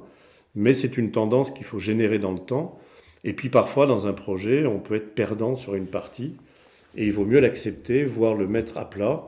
mais 0.54 0.75
c'est 0.75 0.97
une 0.97 1.12
tendance 1.12 1.50
qu'il 1.50 1.64
faut 1.64 1.78
générer 1.78 2.19
dans 2.19 2.33
le 2.33 2.38
temps. 2.38 2.78
Et 3.25 3.33
puis 3.33 3.49
parfois, 3.49 3.87
dans 3.87 4.07
un 4.07 4.12
projet, 4.12 4.66
on 4.66 4.78
peut 4.78 4.97
être 4.97 5.14
perdant 5.14 5.57
sur 5.57 5.75
une 5.75 5.87
partie, 5.87 6.37
et 6.97 7.07
il 7.07 7.12
vaut 7.12 7.25
mieux 7.25 7.40
l'accepter, 7.40 8.04
voire 8.04 8.35
le 8.35 8.47
mettre 8.47 8.78
à 8.78 8.88
plat. 8.88 9.25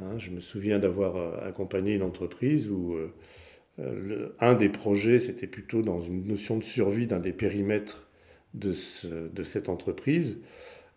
Hein, 0.00 0.18
je 0.18 0.30
me 0.30 0.40
souviens 0.40 0.78
d'avoir 0.78 1.16
euh, 1.16 1.48
accompagné 1.48 1.94
une 1.94 2.02
entreprise 2.02 2.70
où 2.70 2.94
euh, 2.94 4.34
un 4.40 4.54
des 4.54 4.68
projets, 4.68 5.18
c'était 5.18 5.46
plutôt 5.46 5.82
dans 5.82 6.00
une 6.00 6.26
notion 6.26 6.56
de 6.56 6.64
survie 6.64 7.06
d'un 7.06 7.20
des 7.20 7.32
périmètres 7.32 8.08
de, 8.54 8.72
cette 9.44 9.68
entreprise. 9.68 10.38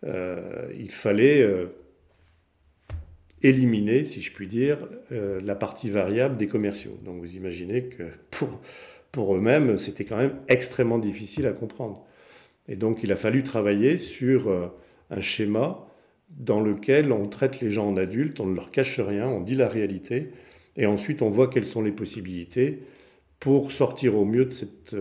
Euh, 0.04 0.72
il 0.78 0.92
fallait 0.92 1.42
euh, 1.42 1.68
éliminer, 3.44 4.04
si 4.04 4.22
je 4.22 4.32
puis 4.34 4.48
dire, 4.48 4.88
euh, 5.12 5.42
la 5.42 5.56
partie 5.56 5.90
variable 5.90 6.38
des 6.38 6.48
commerciaux. 6.48 6.98
Donc 7.04 7.20
vous 7.20 7.36
imaginez 7.36 7.84
que 7.84 8.04
pour 9.12 9.36
eux-mêmes, 9.36 9.78
c'était 9.78 10.06
quand 10.06 10.18
même 10.18 10.38
extrêmement 10.48 11.00
difficile 11.00 11.46
à 11.46 11.52
comprendre. 11.52 12.06
Et 12.68 12.76
donc 12.76 13.04
il 13.04 13.12
a 13.12 13.16
fallu 13.16 13.44
travailler 13.44 13.98
sur 13.98 14.72
un 15.10 15.22
schéma 15.22 15.88
dans 16.30 16.62
lequel 16.62 17.12
on 17.12 17.28
traite 17.28 17.60
les 17.60 17.70
gens 17.70 17.90
en 17.90 17.98
adultes, 17.98 18.40
on 18.40 18.46
ne 18.46 18.56
leur 18.56 18.72
cache 18.72 19.00
rien, 19.00 19.28
on 19.28 19.42
dit 19.42 19.56
la 19.56 19.68
réalité, 19.68 20.30
et 20.78 20.86
ensuite 20.86 21.22
on 21.22 21.30
voit 21.30 21.50
quelles 21.50 21.66
sont 21.66 21.82
les 21.82 21.92
possibilités 21.92 22.80
pour 23.40 23.72
sortir 23.72 24.16
au 24.18 24.24
mieux 24.26 24.46
de 24.46 24.52
cette 24.52 24.96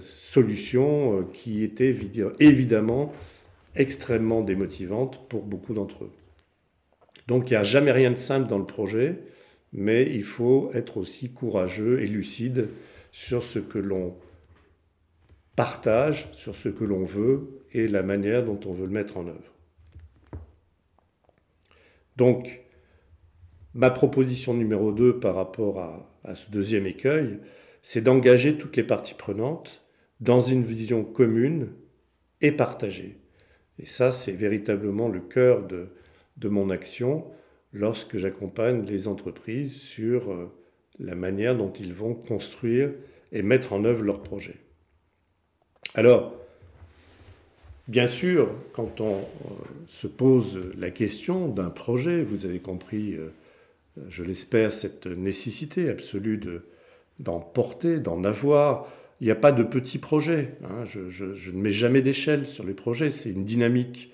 solution 0.00 1.26
qui 1.32 1.64
était 1.64 1.96
évidemment 2.40 3.12
extrêmement 3.74 4.42
démotivante 4.42 5.26
pour 5.28 5.44
beaucoup 5.44 5.74
d'entre 5.74 6.04
eux. 6.04 6.12
Donc 7.26 7.50
il 7.50 7.54
n'y 7.54 7.58
a 7.58 7.64
jamais 7.64 7.92
rien 7.92 8.10
de 8.10 8.16
simple 8.16 8.48
dans 8.48 8.58
le 8.58 8.66
projet, 8.66 9.16
mais 9.72 10.08
il 10.14 10.22
faut 10.22 10.70
être 10.74 10.98
aussi 10.98 11.30
courageux 11.30 12.02
et 12.02 12.06
lucide 12.06 12.68
sur 13.12 13.42
ce 13.42 13.58
que 13.58 13.78
l'on 13.78 14.14
partage, 15.56 16.28
sur 16.32 16.56
ce 16.56 16.68
que 16.68 16.84
l'on 16.84 17.04
veut 17.04 17.60
et 17.72 17.88
la 17.88 18.02
manière 18.02 18.44
dont 18.44 18.58
on 18.66 18.72
veut 18.72 18.86
le 18.86 18.92
mettre 18.92 19.16
en 19.16 19.26
œuvre. 19.26 19.54
Donc, 22.16 22.62
ma 23.74 23.90
proposition 23.90 24.54
numéro 24.54 24.92
2 24.92 25.18
par 25.18 25.34
rapport 25.34 25.80
à, 25.80 26.34
ce 26.34 26.50
deuxième 26.50 26.86
écueil, 26.86 27.38
c'est 27.82 28.00
d'engager 28.00 28.56
toutes 28.56 28.76
les 28.76 28.84
parties 28.84 29.14
prenantes 29.14 29.84
dans 30.20 30.40
une 30.40 30.64
vision 30.64 31.04
commune 31.04 31.72
et 32.40 32.52
partagée. 32.52 33.18
Et 33.78 33.86
ça, 33.86 34.10
c'est 34.10 34.32
véritablement 34.32 35.08
le 35.08 35.20
cœur 35.20 35.66
de, 35.66 35.90
mon 36.48 36.70
action 36.70 37.24
lorsque 37.72 38.16
j'accompagne 38.16 38.84
les 38.84 39.08
entreprises 39.08 39.80
sur 39.80 40.30
euh, 40.30 40.52
la 40.98 41.14
manière 41.14 41.56
dont 41.56 41.72
ils 41.72 41.92
vont 41.92 42.14
construire 42.14 42.92
et 43.32 43.42
mettre 43.42 43.72
en 43.72 43.84
œuvre 43.84 44.02
leurs 44.02 44.22
projets. 44.22 44.60
Alors, 45.94 46.34
bien 47.88 48.06
sûr, 48.06 48.50
quand 48.72 49.00
on 49.00 49.16
euh, 49.16 49.20
se 49.86 50.06
pose 50.06 50.60
la 50.78 50.90
question 50.90 51.48
d'un 51.48 51.70
projet, 51.70 52.22
vous 52.22 52.46
avez 52.46 52.58
compris, 52.58 53.14
euh, 53.14 53.28
je 54.08 54.24
l'espère, 54.24 54.72
cette 54.72 55.06
nécessité 55.06 55.88
absolue 55.90 56.40
d'en 57.20 57.40
porter, 57.40 57.98
d'en 57.98 58.24
avoir, 58.24 58.88
il 59.20 59.26
n'y 59.26 59.30
a 59.30 59.36
pas 59.36 59.52
de 59.52 59.62
petits 59.62 59.98
projets. 59.98 60.56
Hein. 60.64 60.84
Je, 60.84 61.50
ne 61.50 61.60
mets 61.60 61.72
jamais 61.72 62.02
d'échelle 62.02 62.46
sur 62.46 62.64
les 62.64 62.74
projets. 62.74 63.10
C'est 63.10 63.30
une 63.30 63.44
dynamique. 63.44 64.12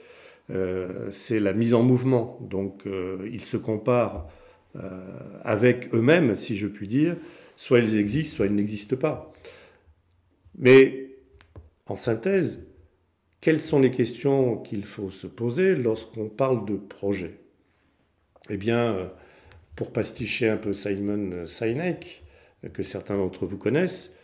Euh, 0.50 1.08
c'est 1.12 1.40
la 1.40 1.52
mise 1.52 1.74
en 1.74 1.82
mouvement. 1.82 2.38
Donc, 2.42 2.82
ils 3.30 3.44
se 3.44 3.56
comparent 3.56 4.28
avec 5.42 5.92
eux-mêmes, 5.94 6.36
si 6.36 6.56
je 6.56 6.68
puis 6.68 6.86
dire. 6.86 7.16
Soit 7.56 7.80
ils 7.80 7.96
existent, 7.96 8.36
soit 8.36 8.46
ils 8.46 8.54
n'existent 8.54 8.96
pas. 8.96 9.32
Mais, 10.58 11.09
en 11.90 11.96
synthèse, 11.96 12.66
quelles 13.40 13.62
sont 13.62 13.80
les 13.80 13.90
questions 13.90 14.56
qu'il 14.58 14.84
faut 14.84 15.10
se 15.10 15.26
poser 15.26 15.74
lorsqu'on 15.74 16.28
parle 16.28 16.64
de 16.66 16.76
projet? 16.76 17.38
Eh 18.48 18.56
bien, 18.56 19.10
pour 19.76 19.92
pasticher 19.92 20.48
un 20.48 20.56
peu 20.56 20.72
Simon 20.72 21.46
Sinek, 21.46 22.22
que 22.72 22.82
certains 22.82 23.16
d'entre 23.16 23.46
vous 23.46 23.56
connaissent, 23.56 24.14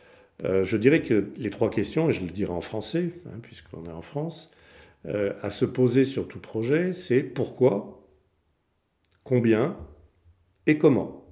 euh, 0.44 0.64
je 0.64 0.76
dirais 0.76 1.02
que 1.02 1.30
les 1.36 1.50
trois 1.50 1.70
questions, 1.70 2.10
et 2.10 2.12
je 2.12 2.22
le 2.22 2.30
dirai 2.30 2.52
en 2.52 2.60
français, 2.60 3.10
hein, 3.26 3.38
puisqu'on 3.42 3.84
est 3.86 3.92
en 3.92 4.02
France, 4.02 4.50
euh, 5.06 5.32
à 5.42 5.50
se 5.50 5.64
poser 5.64 6.04
sur 6.04 6.28
tout 6.28 6.40
projet, 6.40 6.92
c'est 6.92 7.22
pourquoi, 7.22 8.06
combien 9.24 9.78
et 10.66 10.78
comment. 10.78 11.24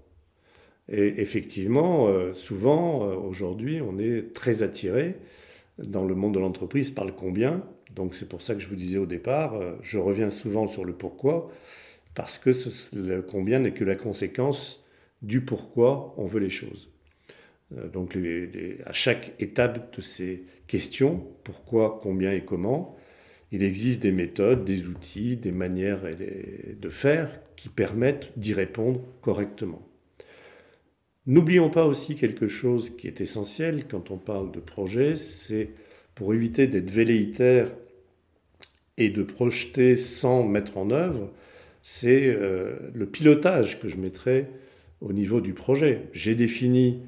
Et 0.89 1.21
effectivement, 1.21 2.09
euh, 2.09 2.33
souvent, 2.33 3.01
aujourd'hui, 3.17 3.81
on 3.81 3.99
est 3.99 4.35
très 4.35 4.63
attiré 4.63 5.17
dans 5.79 6.05
le 6.05 6.15
monde 6.15 6.35
de 6.35 6.41
l'entreprise 6.41 6.91
par 6.91 7.05
le 7.05 7.13
combien. 7.13 7.65
Donc 7.95 8.15
c'est 8.15 8.29
pour 8.29 8.43
ça 8.43 8.55
que 8.55 8.61
je 8.61 8.69
vous 8.69 8.77
disais 8.77 8.99
au 8.99 9.07
départ, 9.07 9.61
je 9.83 9.99
reviens 9.99 10.31
souvent 10.31 10.67
sur 10.67 10.85
le 10.85 10.93
pourquoi, 10.93 11.51
parce 12.15 12.39
que 12.39 12.51
le 12.97 13.23
combien 13.23 13.61
n'est 13.61 13.73
que 13.73 13.85
la 13.85 13.97
conséquence 13.97 14.85
du 15.23 15.41
pourquoi 15.41 16.15
on 16.17 16.27
veut 16.27 16.41
les 16.41 16.51
choses. 16.51 16.91
Euh, 17.77 17.89
donc 17.89 18.17
à 18.85 18.93
chaque 18.93 19.33
étape 19.41 19.97
de 19.97 20.03
ces 20.03 20.45
questions, 20.67 21.27
pourquoi, 21.43 22.01
combien 22.03 22.33
et 22.33 22.45
comment, 22.45 22.97
il 23.53 23.63
existe 23.63 24.01
des 24.01 24.13
méthodes, 24.13 24.65
des 24.65 24.87
outils, 24.87 25.37
des 25.37 25.53
manières 25.53 26.03
de 26.03 26.91
faire 26.91 27.41
qui 27.57 27.69
permettent 27.69 28.33
d'y 28.37 28.53
répondre 28.53 29.01
correctement. 29.21 29.87
N'oublions 31.27 31.71
pas 31.71 31.87
aussi 31.87 32.17
quelque 32.17 32.49
chose 32.49 32.91
qui 32.91 33.07
est 33.07 33.21
essentiel 33.21 33.87
quand 33.89 34.11
on 34.11 34.19
parle 34.19 34.53
de 34.53 34.61
projet, 34.61 35.17
c'est 35.17 35.71
pour 36.15 36.35
éviter 36.35 36.67
d'être 36.67 36.91
velléitaire 36.91 37.71
et 38.97 39.11
de 39.11 39.23
projeter 39.23 39.97
sans 39.97 40.45
mettre 40.45 40.77
en 40.77 40.91
œuvre, 40.91 41.33
c'est 41.83 42.27
euh, 42.27 42.77
le 42.95 43.07
pilotage 43.07 43.81
que 43.81 43.89
je 43.89 43.97
mettrai 43.97 44.47
au 45.01 45.13
niveau 45.13 45.41
du 45.41 45.55
projet. 45.55 46.09
J'ai 46.13 46.35
défini 46.35 47.03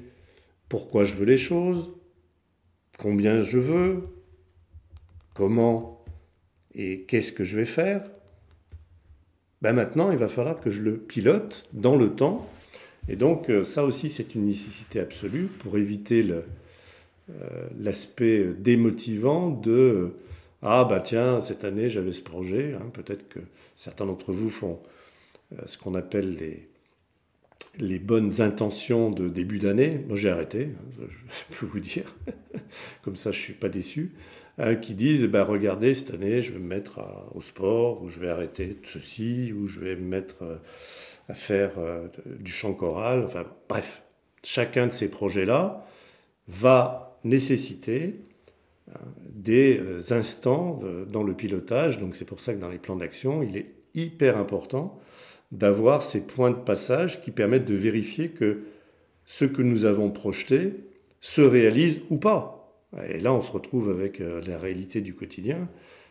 pourquoi 0.69 1.03
je 1.03 1.15
veux 1.15 1.25
les 1.25 1.37
choses, 1.37 1.91
combien 2.97 3.41
je 3.41 3.59
veux, 3.59 4.03
comment 5.33 6.03
et 6.73 7.01
qu'est-ce 7.07 7.31
que 7.31 7.43
je 7.43 7.55
vais 7.55 7.65
faire. 7.65 8.03
Ben 9.61 9.73
maintenant, 9.73 10.11
il 10.11 10.17
va 10.17 10.27
falloir 10.27 10.59
que 10.59 10.69
je 10.69 10.81
le 10.81 10.97
pilote 10.97 11.67
dans 11.73 11.95
le 11.95 12.13
temps. 12.13 12.47
Et 13.07 13.15
donc, 13.15 13.49
euh, 13.49 13.63
ça 13.63 13.85
aussi, 13.85 14.09
c'est 14.09 14.35
une 14.35 14.45
nécessité 14.45 14.99
absolue 14.99 15.47
pour 15.59 15.77
éviter 15.77 16.25
euh, 16.29 16.41
l'aspect 17.79 18.45
démotivant 18.57 19.49
de 19.49 20.13
Ah, 20.61 20.85
bah 20.85 20.99
tiens, 20.99 21.39
cette 21.39 21.63
année, 21.63 21.89
j'avais 21.89 22.11
ce 22.11 22.21
projet. 22.21 22.73
Hein, 22.73 22.89
peut-être 22.93 23.29
que 23.29 23.39
certains 23.75 24.05
d'entre 24.05 24.33
vous 24.33 24.49
font 24.49 24.79
euh, 25.53 25.61
ce 25.67 25.77
qu'on 25.77 25.95
appelle 25.95 26.35
les, 27.79 27.99
bonnes 27.99 28.41
intentions 28.41 29.11
de 29.11 29.29
début 29.29 29.59
d'année, 29.59 30.03
moi 30.07 30.17
j'ai 30.17 30.29
arrêté, 30.29 30.69
hein, 30.73 31.05
je 31.09 31.55
peux 31.57 31.65
vous 31.65 31.79
dire, 31.79 32.13
comme 33.03 33.15
ça 33.15 33.31
je 33.31 33.37
ne 33.37 33.43
suis 33.43 33.53
pas 33.53 33.69
déçu, 33.69 34.11
qui 34.81 34.95
disent 34.95 35.23
bah, 35.25 35.43
regardez, 35.43 35.93
cette 35.93 36.13
année 36.13 36.41
je 36.41 36.51
vais 36.51 36.59
me 36.59 36.67
mettre 36.67 36.99
au 37.35 37.41
sport, 37.41 38.01
ou 38.01 38.09
je 38.09 38.19
vais 38.19 38.29
arrêter 38.29 38.77
ceci, 38.83 39.53
ou 39.53 39.67
je 39.67 39.79
vais 39.79 39.95
me 39.95 40.07
mettre 40.07 40.41
euh, 40.41 40.57
à 41.27 41.33
faire 41.33 41.71
euh, 41.77 42.07
du 42.39 42.51
chant 42.51 42.73
choral, 42.73 43.23
enfin 43.25 43.45
bref, 43.67 44.03
chacun 44.43 44.87
de 44.87 44.91
ces 44.91 45.09
projets-là 45.09 45.85
va 46.47 47.19
nécessiter 47.23 48.15
hein, 48.93 48.99
des 49.29 49.79
euh, 49.79 49.99
instants 50.11 50.79
dans 51.07 51.23
le 51.23 51.33
pilotage, 51.33 51.99
donc 51.99 52.15
c'est 52.15 52.25
pour 52.25 52.39
ça 52.39 52.53
que 52.53 52.59
dans 52.59 52.69
les 52.69 52.77
plans 52.77 52.95
d'action, 52.95 53.43
il 53.43 53.57
est 53.57 53.73
hyper 53.93 54.37
important 54.37 54.99
d'avoir 55.51 56.01
ces 56.01 56.27
points 56.27 56.51
de 56.51 56.55
passage 56.55 57.21
qui 57.21 57.31
permettent 57.31 57.65
de 57.65 57.75
vérifier 57.75 58.29
que 58.29 58.63
ce 59.25 59.45
que 59.45 59.61
nous 59.61 59.85
avons 59.85 60.09
projeté 60.11 60.73
se 61.19 61.41
réalise 61.41 62.01
ou 62.09 62.17
pas. 62.17 62.53
Et 63.09 63.19
là, 63.19 63.33
on 63.33 63.41
se 63.41 63.51
retrouve 63.51 63.89
avec 63.89 64.21
euh, 64.21 64.41
la 64.47 64.57
réalité 64.57 65.01
du 65.01 65.13
quotidien, 65.13 65.67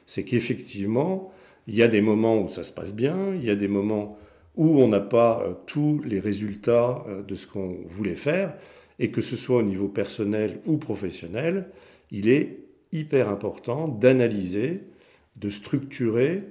c'est 0.06 0.25
qu'effectivement, 0.25 1.32
Il 1.68 1.75
y 1.75 1.82
a 1.82 1.88
des 1.88 2.00
moments 2.00 2.40
où 2.40 2.49
ça 2.49 2.62
se 2.62 2.73
passe 2.73 2.92
bien, 2.92 3.35
il 3.35 3.44
y 3.44 3.50
a 3.50 3.56
des 3.56 3.66
moments 3.66 4.18
où 4.56 4.80
on 4.80 4.88
n'a 4.88 5.00
pas 5.00 5.42
euh, 5.42 5.52
tous 5.66 6.02
les 6.04 6.18
résultats 6.18 7.04
euh, 7.08 7.22
de 7.22 7.34
ce 7.34 7.46
qu'on 7.46 7.76
voulait 7.86 8.16
faire, 8.16 8.54
et 8.98 9.10
que 9.10 9.20
ce 9.20 9.36
soit 9.36 9.58
au 9.58 9.62
niveau 9.62 9.88
personnel 9.88 10.60
ou 10.66 10.78
professionnel, 10.78 11.70
il 12.10 12.28
est 12.28 12.60
hyper 12.92 13.28
important 13.28 13.88
d'analyser, 13.88 14.84
de 15.36 15.50
structurer 15.50 16.44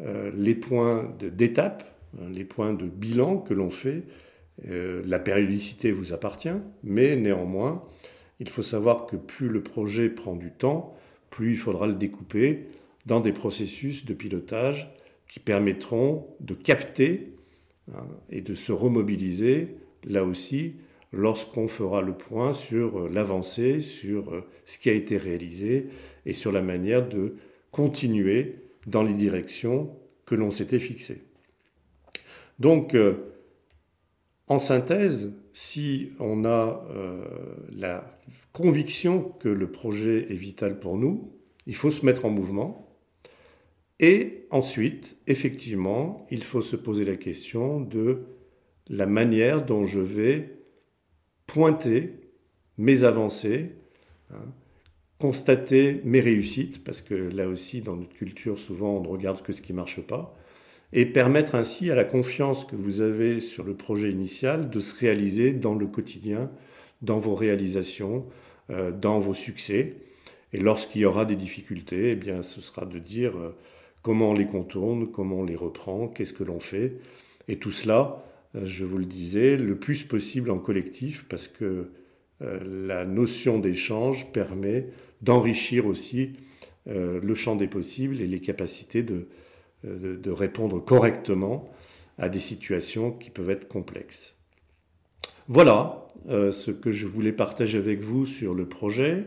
euh, 0.00 0.32
les 0.36 0.56
points 0.56 1.14
d'étape, 1.20 1.96
hein, 2.18 2.24
les 2.32 2.44
points 2.44 2.74
de 2.74 2.86
bilan 2.86 3.38
que 3.38 3.54
l'on 3.54 3.70
fait. 3.70 4.02
la 4.64 5.18
périodicité 5.18 5.92
vous 5.92 6.12
appartient, 6.12 6.60
mais 6.84 7.16
néanmoins, 7.16 7.82
il 8.38 8.48
faut 8.48 8.62
savoir 8.62 9.06
que 9.06 9.16
plus 9.16 9.48
le 9.48 9.62
projet 9.62 10.08
prend 10.08 10.36
du 10.36 10.50
temps, 10.50 10.94
plus 11.30 11.52
il 11.52 11.56
faudra 11.56 11.86
le 11.86 11.94
découper 11.94 12.66
dans 13.06 13.20
des 13.20 13.32
processus 13.32 14.04
de 14.04 14.14
pilotage 14.14 14.92
qui 15.26 15.40
permettront 15.40 16.26
de 16.40 16.54
capter 16.54 17.32
hein, 17.94 18.06
et 18.30 18.40
de 18.40 18.54
se 18.54 18.72
remobiliser, 18.72 19.76
là 20.04 20.24
aussi, 20.24 20.74
lorsqu'on 21.12 21.68
fera 21.68 22.02
le 22.02 22.14
point 22.14 22.52
sur 22.52 22.98
euh, 22.98 23.08
l'avancée, 23.08 23.80
sur 23.80 24.32
euh, 24.32 24.44
ce 24.64 24.78
qui 24.78 24.90
a 24.90 24.94
été 24.94 25.16
réalisé 25.16 25.88
et 26.26 26.32
sur 26.32 26.52
la 26.52 26.62
manière 26.62 27.08
de 27.08 27.36
continuer 27.70 28.56
dans 28.86 29.02
les 29.02 29.14
directions 29.14 29.96
que 30.26 30.34
l'on 30.34 30.50
s'était 30.50 30.78
fixées. 30.78 31.22
Donc, 32.58 32.94
euh, 32.94 33.14
en 34.48 34.58
synthèse, 34.58 35.32
si 35.52 36.10
on 36.18 36.44
a 36.44 36.86
la 37.70 38.18
conviction 38.52 39.22
que 39.40 39.48
le 39.48 39.70
projet 39.70 40.32
est 40.32 40.36
vital 40.36 40.78
pour 40.78 40.98
nous, 40.98 41.32
il 41.66 41.74
faut 41.74 41.90
se 41.90 42.04
mettre 42.04 42.24
en 42.24 42.30
mouvement, 42.30 42.91
et 44.02 44.46
ensuite, 44.50 45.16
effectivement, 45.28 46.26
il 46.32 46.42
faut 46.42 46.60
se 46.60 46.74
poser 46.74 47.04
la 47.04 47.14
question 47.14 47.80
de 47.80 48.24
la 48.88 49.06
manière 49.06 49.64
dont 49.64 49.84
je 49.84 50.00
vais 50.00 50.58
pointer 51.46 52.10
mes 52.78 53.04
avancées, 53.04 53.70
hein, 54.32 54.44
constater 55.20 56.00
mes 56.04 56.18
réussites, 56.18 56.82
parce 56.82 57.00
que 57.00 57.14
là 57.14 57.46
aussi, 57.46 57.80
dans 57.80 57.94
notre 57.94 58.12
culture, 58.12 58.58
souvent, 58.58 58.96
on 58.96 59.02
ne 59.02 59.08
regarde 59.08 59.40
que 59.40 59.52
ce 59.52 59.62
qui 59.62 59.72
ne 59.72 59.76
marche 59.76 60.04
pas, 60.04 60.36
et 60.92 61.06
permettre 61.06 61.54
ainsi 61.54 61.88
à 61.88 61.94
la 61.94 62.04
confiance 62.04 62.64
que 62.64 62.74
vous 62.74 63.02
avez 63.02 63.38
sur 63.38 63.62
le 63.62 63.74
projet 63.74 64.10
initial 64.10 64.68
de 64.68 64.80
se 64.80 64.98
réaliser 64.98 65.52
dans 65.52 65.76
le 65.76 65.86
quotidien, 65.86 66.50
dans 67.02 67.20
vos 67.20 67.36
réalisations, 67.36 68.26
euh, 68.70 68.90
dans 68.90 69.20
vos 69.20 69.32
succès. 69.32 69.94
Et 70.52 70.58
lorsqu'il 70.58 71.02
y 71.02 71.04
aura 71.04 71.24
des 71.24 71.36
difficultés, 71.36 72.10
eh 72.10 72.16
bien, 72.16 72.42
ce 72.42 72.60
sera 72.60 72.84
de 72.84 72.98
dire... 72.98 73.36
Euh, 73.36 73.56
comment 74.02 74.30
on 74.30 74.34
les 74.34 74.46
contourne, 74.46 75.10
comment 75.10 75.40
on 75.40 75.44
les 75.44 75.56
reprend, 75.56 76.08
qu'est-ce 76.08 76.32
que 76.32 76.44
l'on 76.44 76.60
fait. 76.60 76.98
Et 77.48 77.56
tout 77.56 77.70
cela, 77.70 78.24
euh, 78.56 78.66
je 78.66 78.84
vous 78.84 78.98
le 78.98 79.04
disais, 79.04 79.56
le 79.56 79.76
plus 79.76 80.02
possible 80.02 80.50
en 80.50 80.58
collectif, 80.58 81.24
parce 81.28 81.48
que 81.48 81.90
euh, 82.42 82.86
la 82.86 83.04
notion 83.04 83.58
d'échange 83.58 84.30
permet 84.32 84.88
d'enrichir 85.22 85.86
aussi 85.86 86.32
euh, 86.88 87.20
le 87.22 87.34
champ 87.34 87.56
des 87.56 87.68
possibles 87.68 88.20
et 88.20 88.26
les 88.26 88.40
capacités 88.40 89.02
de, 89.02 89.28
de, 89.84 90.30
répondre 90.30 90.84
correctement 90.84 91.70
à 92.18 92.28
des 92.28 92.40
situations 92.40 93.12
qui 93.12 93.30
peuvent 93.30 93.50
être 93.50 93.68
complexes. 93.68 94.36
Voilà 95.48 95.98
ce 96.26 96.70
que 96.70 96.92
je 96.92 97.06
voulais 97.06 97.32
partager 97.32 97.78
avec 97.78 98.00
vous 98.00 98.26
sur 98.26 98.54
le 98.54 98.64
projet. 98.64 99.26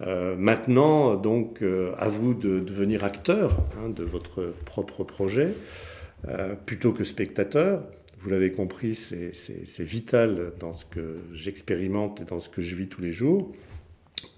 Euh, 0.00 0.36
maintenant, 0.36 1.16
donc, 1.16 1.62
euh, 1.62 1.92
à 1.98 2.08
vous 2.08 2.34
de 2.34 2.60
devenir 2.60 3.04
acteur 3.04 3.56
hein, 3.78 3.90
de 3.90 4.04
votre 4.04 4.54
propre 4.64 5.04
projet, 5.04 5.54
euh, 6.28 6.54
plutôt 6.54 6.92
que 6.92 7.04
spectateur. 7.04 7.82
Vous 8.18 8.30
l'avez 8.30 8.52
compris, 8.52 8.94
c'est 8.94 9.82
vital 9.82 10.52
dans 10.60 10.74
ce 10.74 10.84
que 10.84 11.18
j'expérimente 11.32 12.20
et 12.20 12.24
dans 12.24 12.38
ce 12.38 12.48
que 12.48 12.62
je 12.62 12.76
vis 12.76 12.86
tous 12.86 13.02
les 13.02 13.10
jours. 13.10 13.52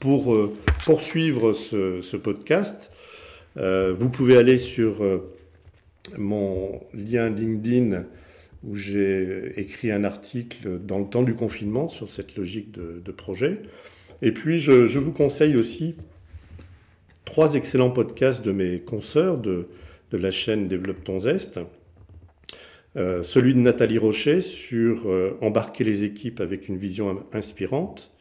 Pour 0.00 0.34
poursuivre 0.86 1.52
ce 1.52 2.16
podcast, 2.16 2.90
vous 3.56 4.08
pouvez 4.08 4.38
aller 4.38 4.56
sur 4.56 5.02
mon 6.16 6.80
lien 6.94 7.28
LinkedIn 7.28 8.04
où 8.66 8.76
j'ai 8.76 9.52
écrit 9.60 9.90
un 9.90 10.04
article 10.04 10.78
dans 10.80 10.98
le 10.98 11.06
temps 11.06 11.22
du 11.22 11.34
confinement 11.34 11.88
sur 11.88 12.12
cette 12.12 12.36
logique 12.36 12.72
de, 12.72 13.02
de 13.04 13.12
projet. 13.12 13.62
Et 14.22 14.32
puis, 14.32 14.58
je, 14.58 14.98
vous 14.98 15.12
conseille 15.12 15.56
aussi 15.56 15.96
trois 17.24 17.54
excellents 17.54 17.90
podcasts 17.90 18.44
de 18.44 18.52
mes 18.52 18.80
consoeurs 18.80 19.38
de, 19.38 19.68
la 20.12 20.30
chaîne 20.30 20.68
Développe 20.68 21.02
ton 21.02 21.18
Zest. 21.18 21.58
Euh, 22.96 23.24
celui 23.24 23.52
de 23.52 23.58
Nathalie 23.58 23.98
Rocher 23.98 24.40
sur 24.40 25.08
euh, 25.08 25.36
embarquer 25.42 25.82
les 25.82 26.04
équipes 26.04 26.40
avec 26.40 26.68
une 26.68 26.76
vision 26.76 27.18
inspirante. 27.32 28.12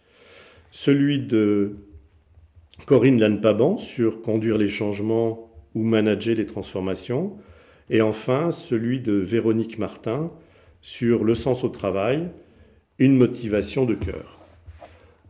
Celui 0.71 1.19
de 1.19 1.75
Corinne 2.87 3.21
Lanpaban 3.21 3.77
sur 3.77 4.23
conduire 4.23 4.57
les 4.57 4.67
changements 4.67 5.51
ou 5.75 5.83
manager 5.83 6.35
les 6.35 6.47
transformations. 6.47 7.37
Et 7.93 8.01
enfin, 8.01 8.49
celui 8.49 8.99
de 9.01 9.13
Véronique 9.13 9.77
Martin 9.77 10.31
sur 10.81 11.23
le 11.23 11.35
sens 11.35 11.63
au 11.63 11.69
travail, 11.69 12.31
une 12.97 13.15
motivation 13.15 13.85
de 13.85 13.93
cœur. 13.93 14.39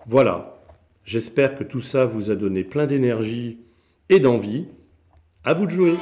Voilà, 0.08 0.62
j'espère 1.04 1.56
que 1.56 1.66
tout 1.66 1.82
ça 1.82 2.06
vous 2.06 2.32
a 2.32 2.36
donné 2.36 2.64
plein 2.64 2.88
d'énergie 2.88 3.60
et 4.08 4.22
d'envie. 4.22 4.68
À 5.44 5.54
vous 5.54 5.66
de 5.66 5.72
jouer 5.72 5.96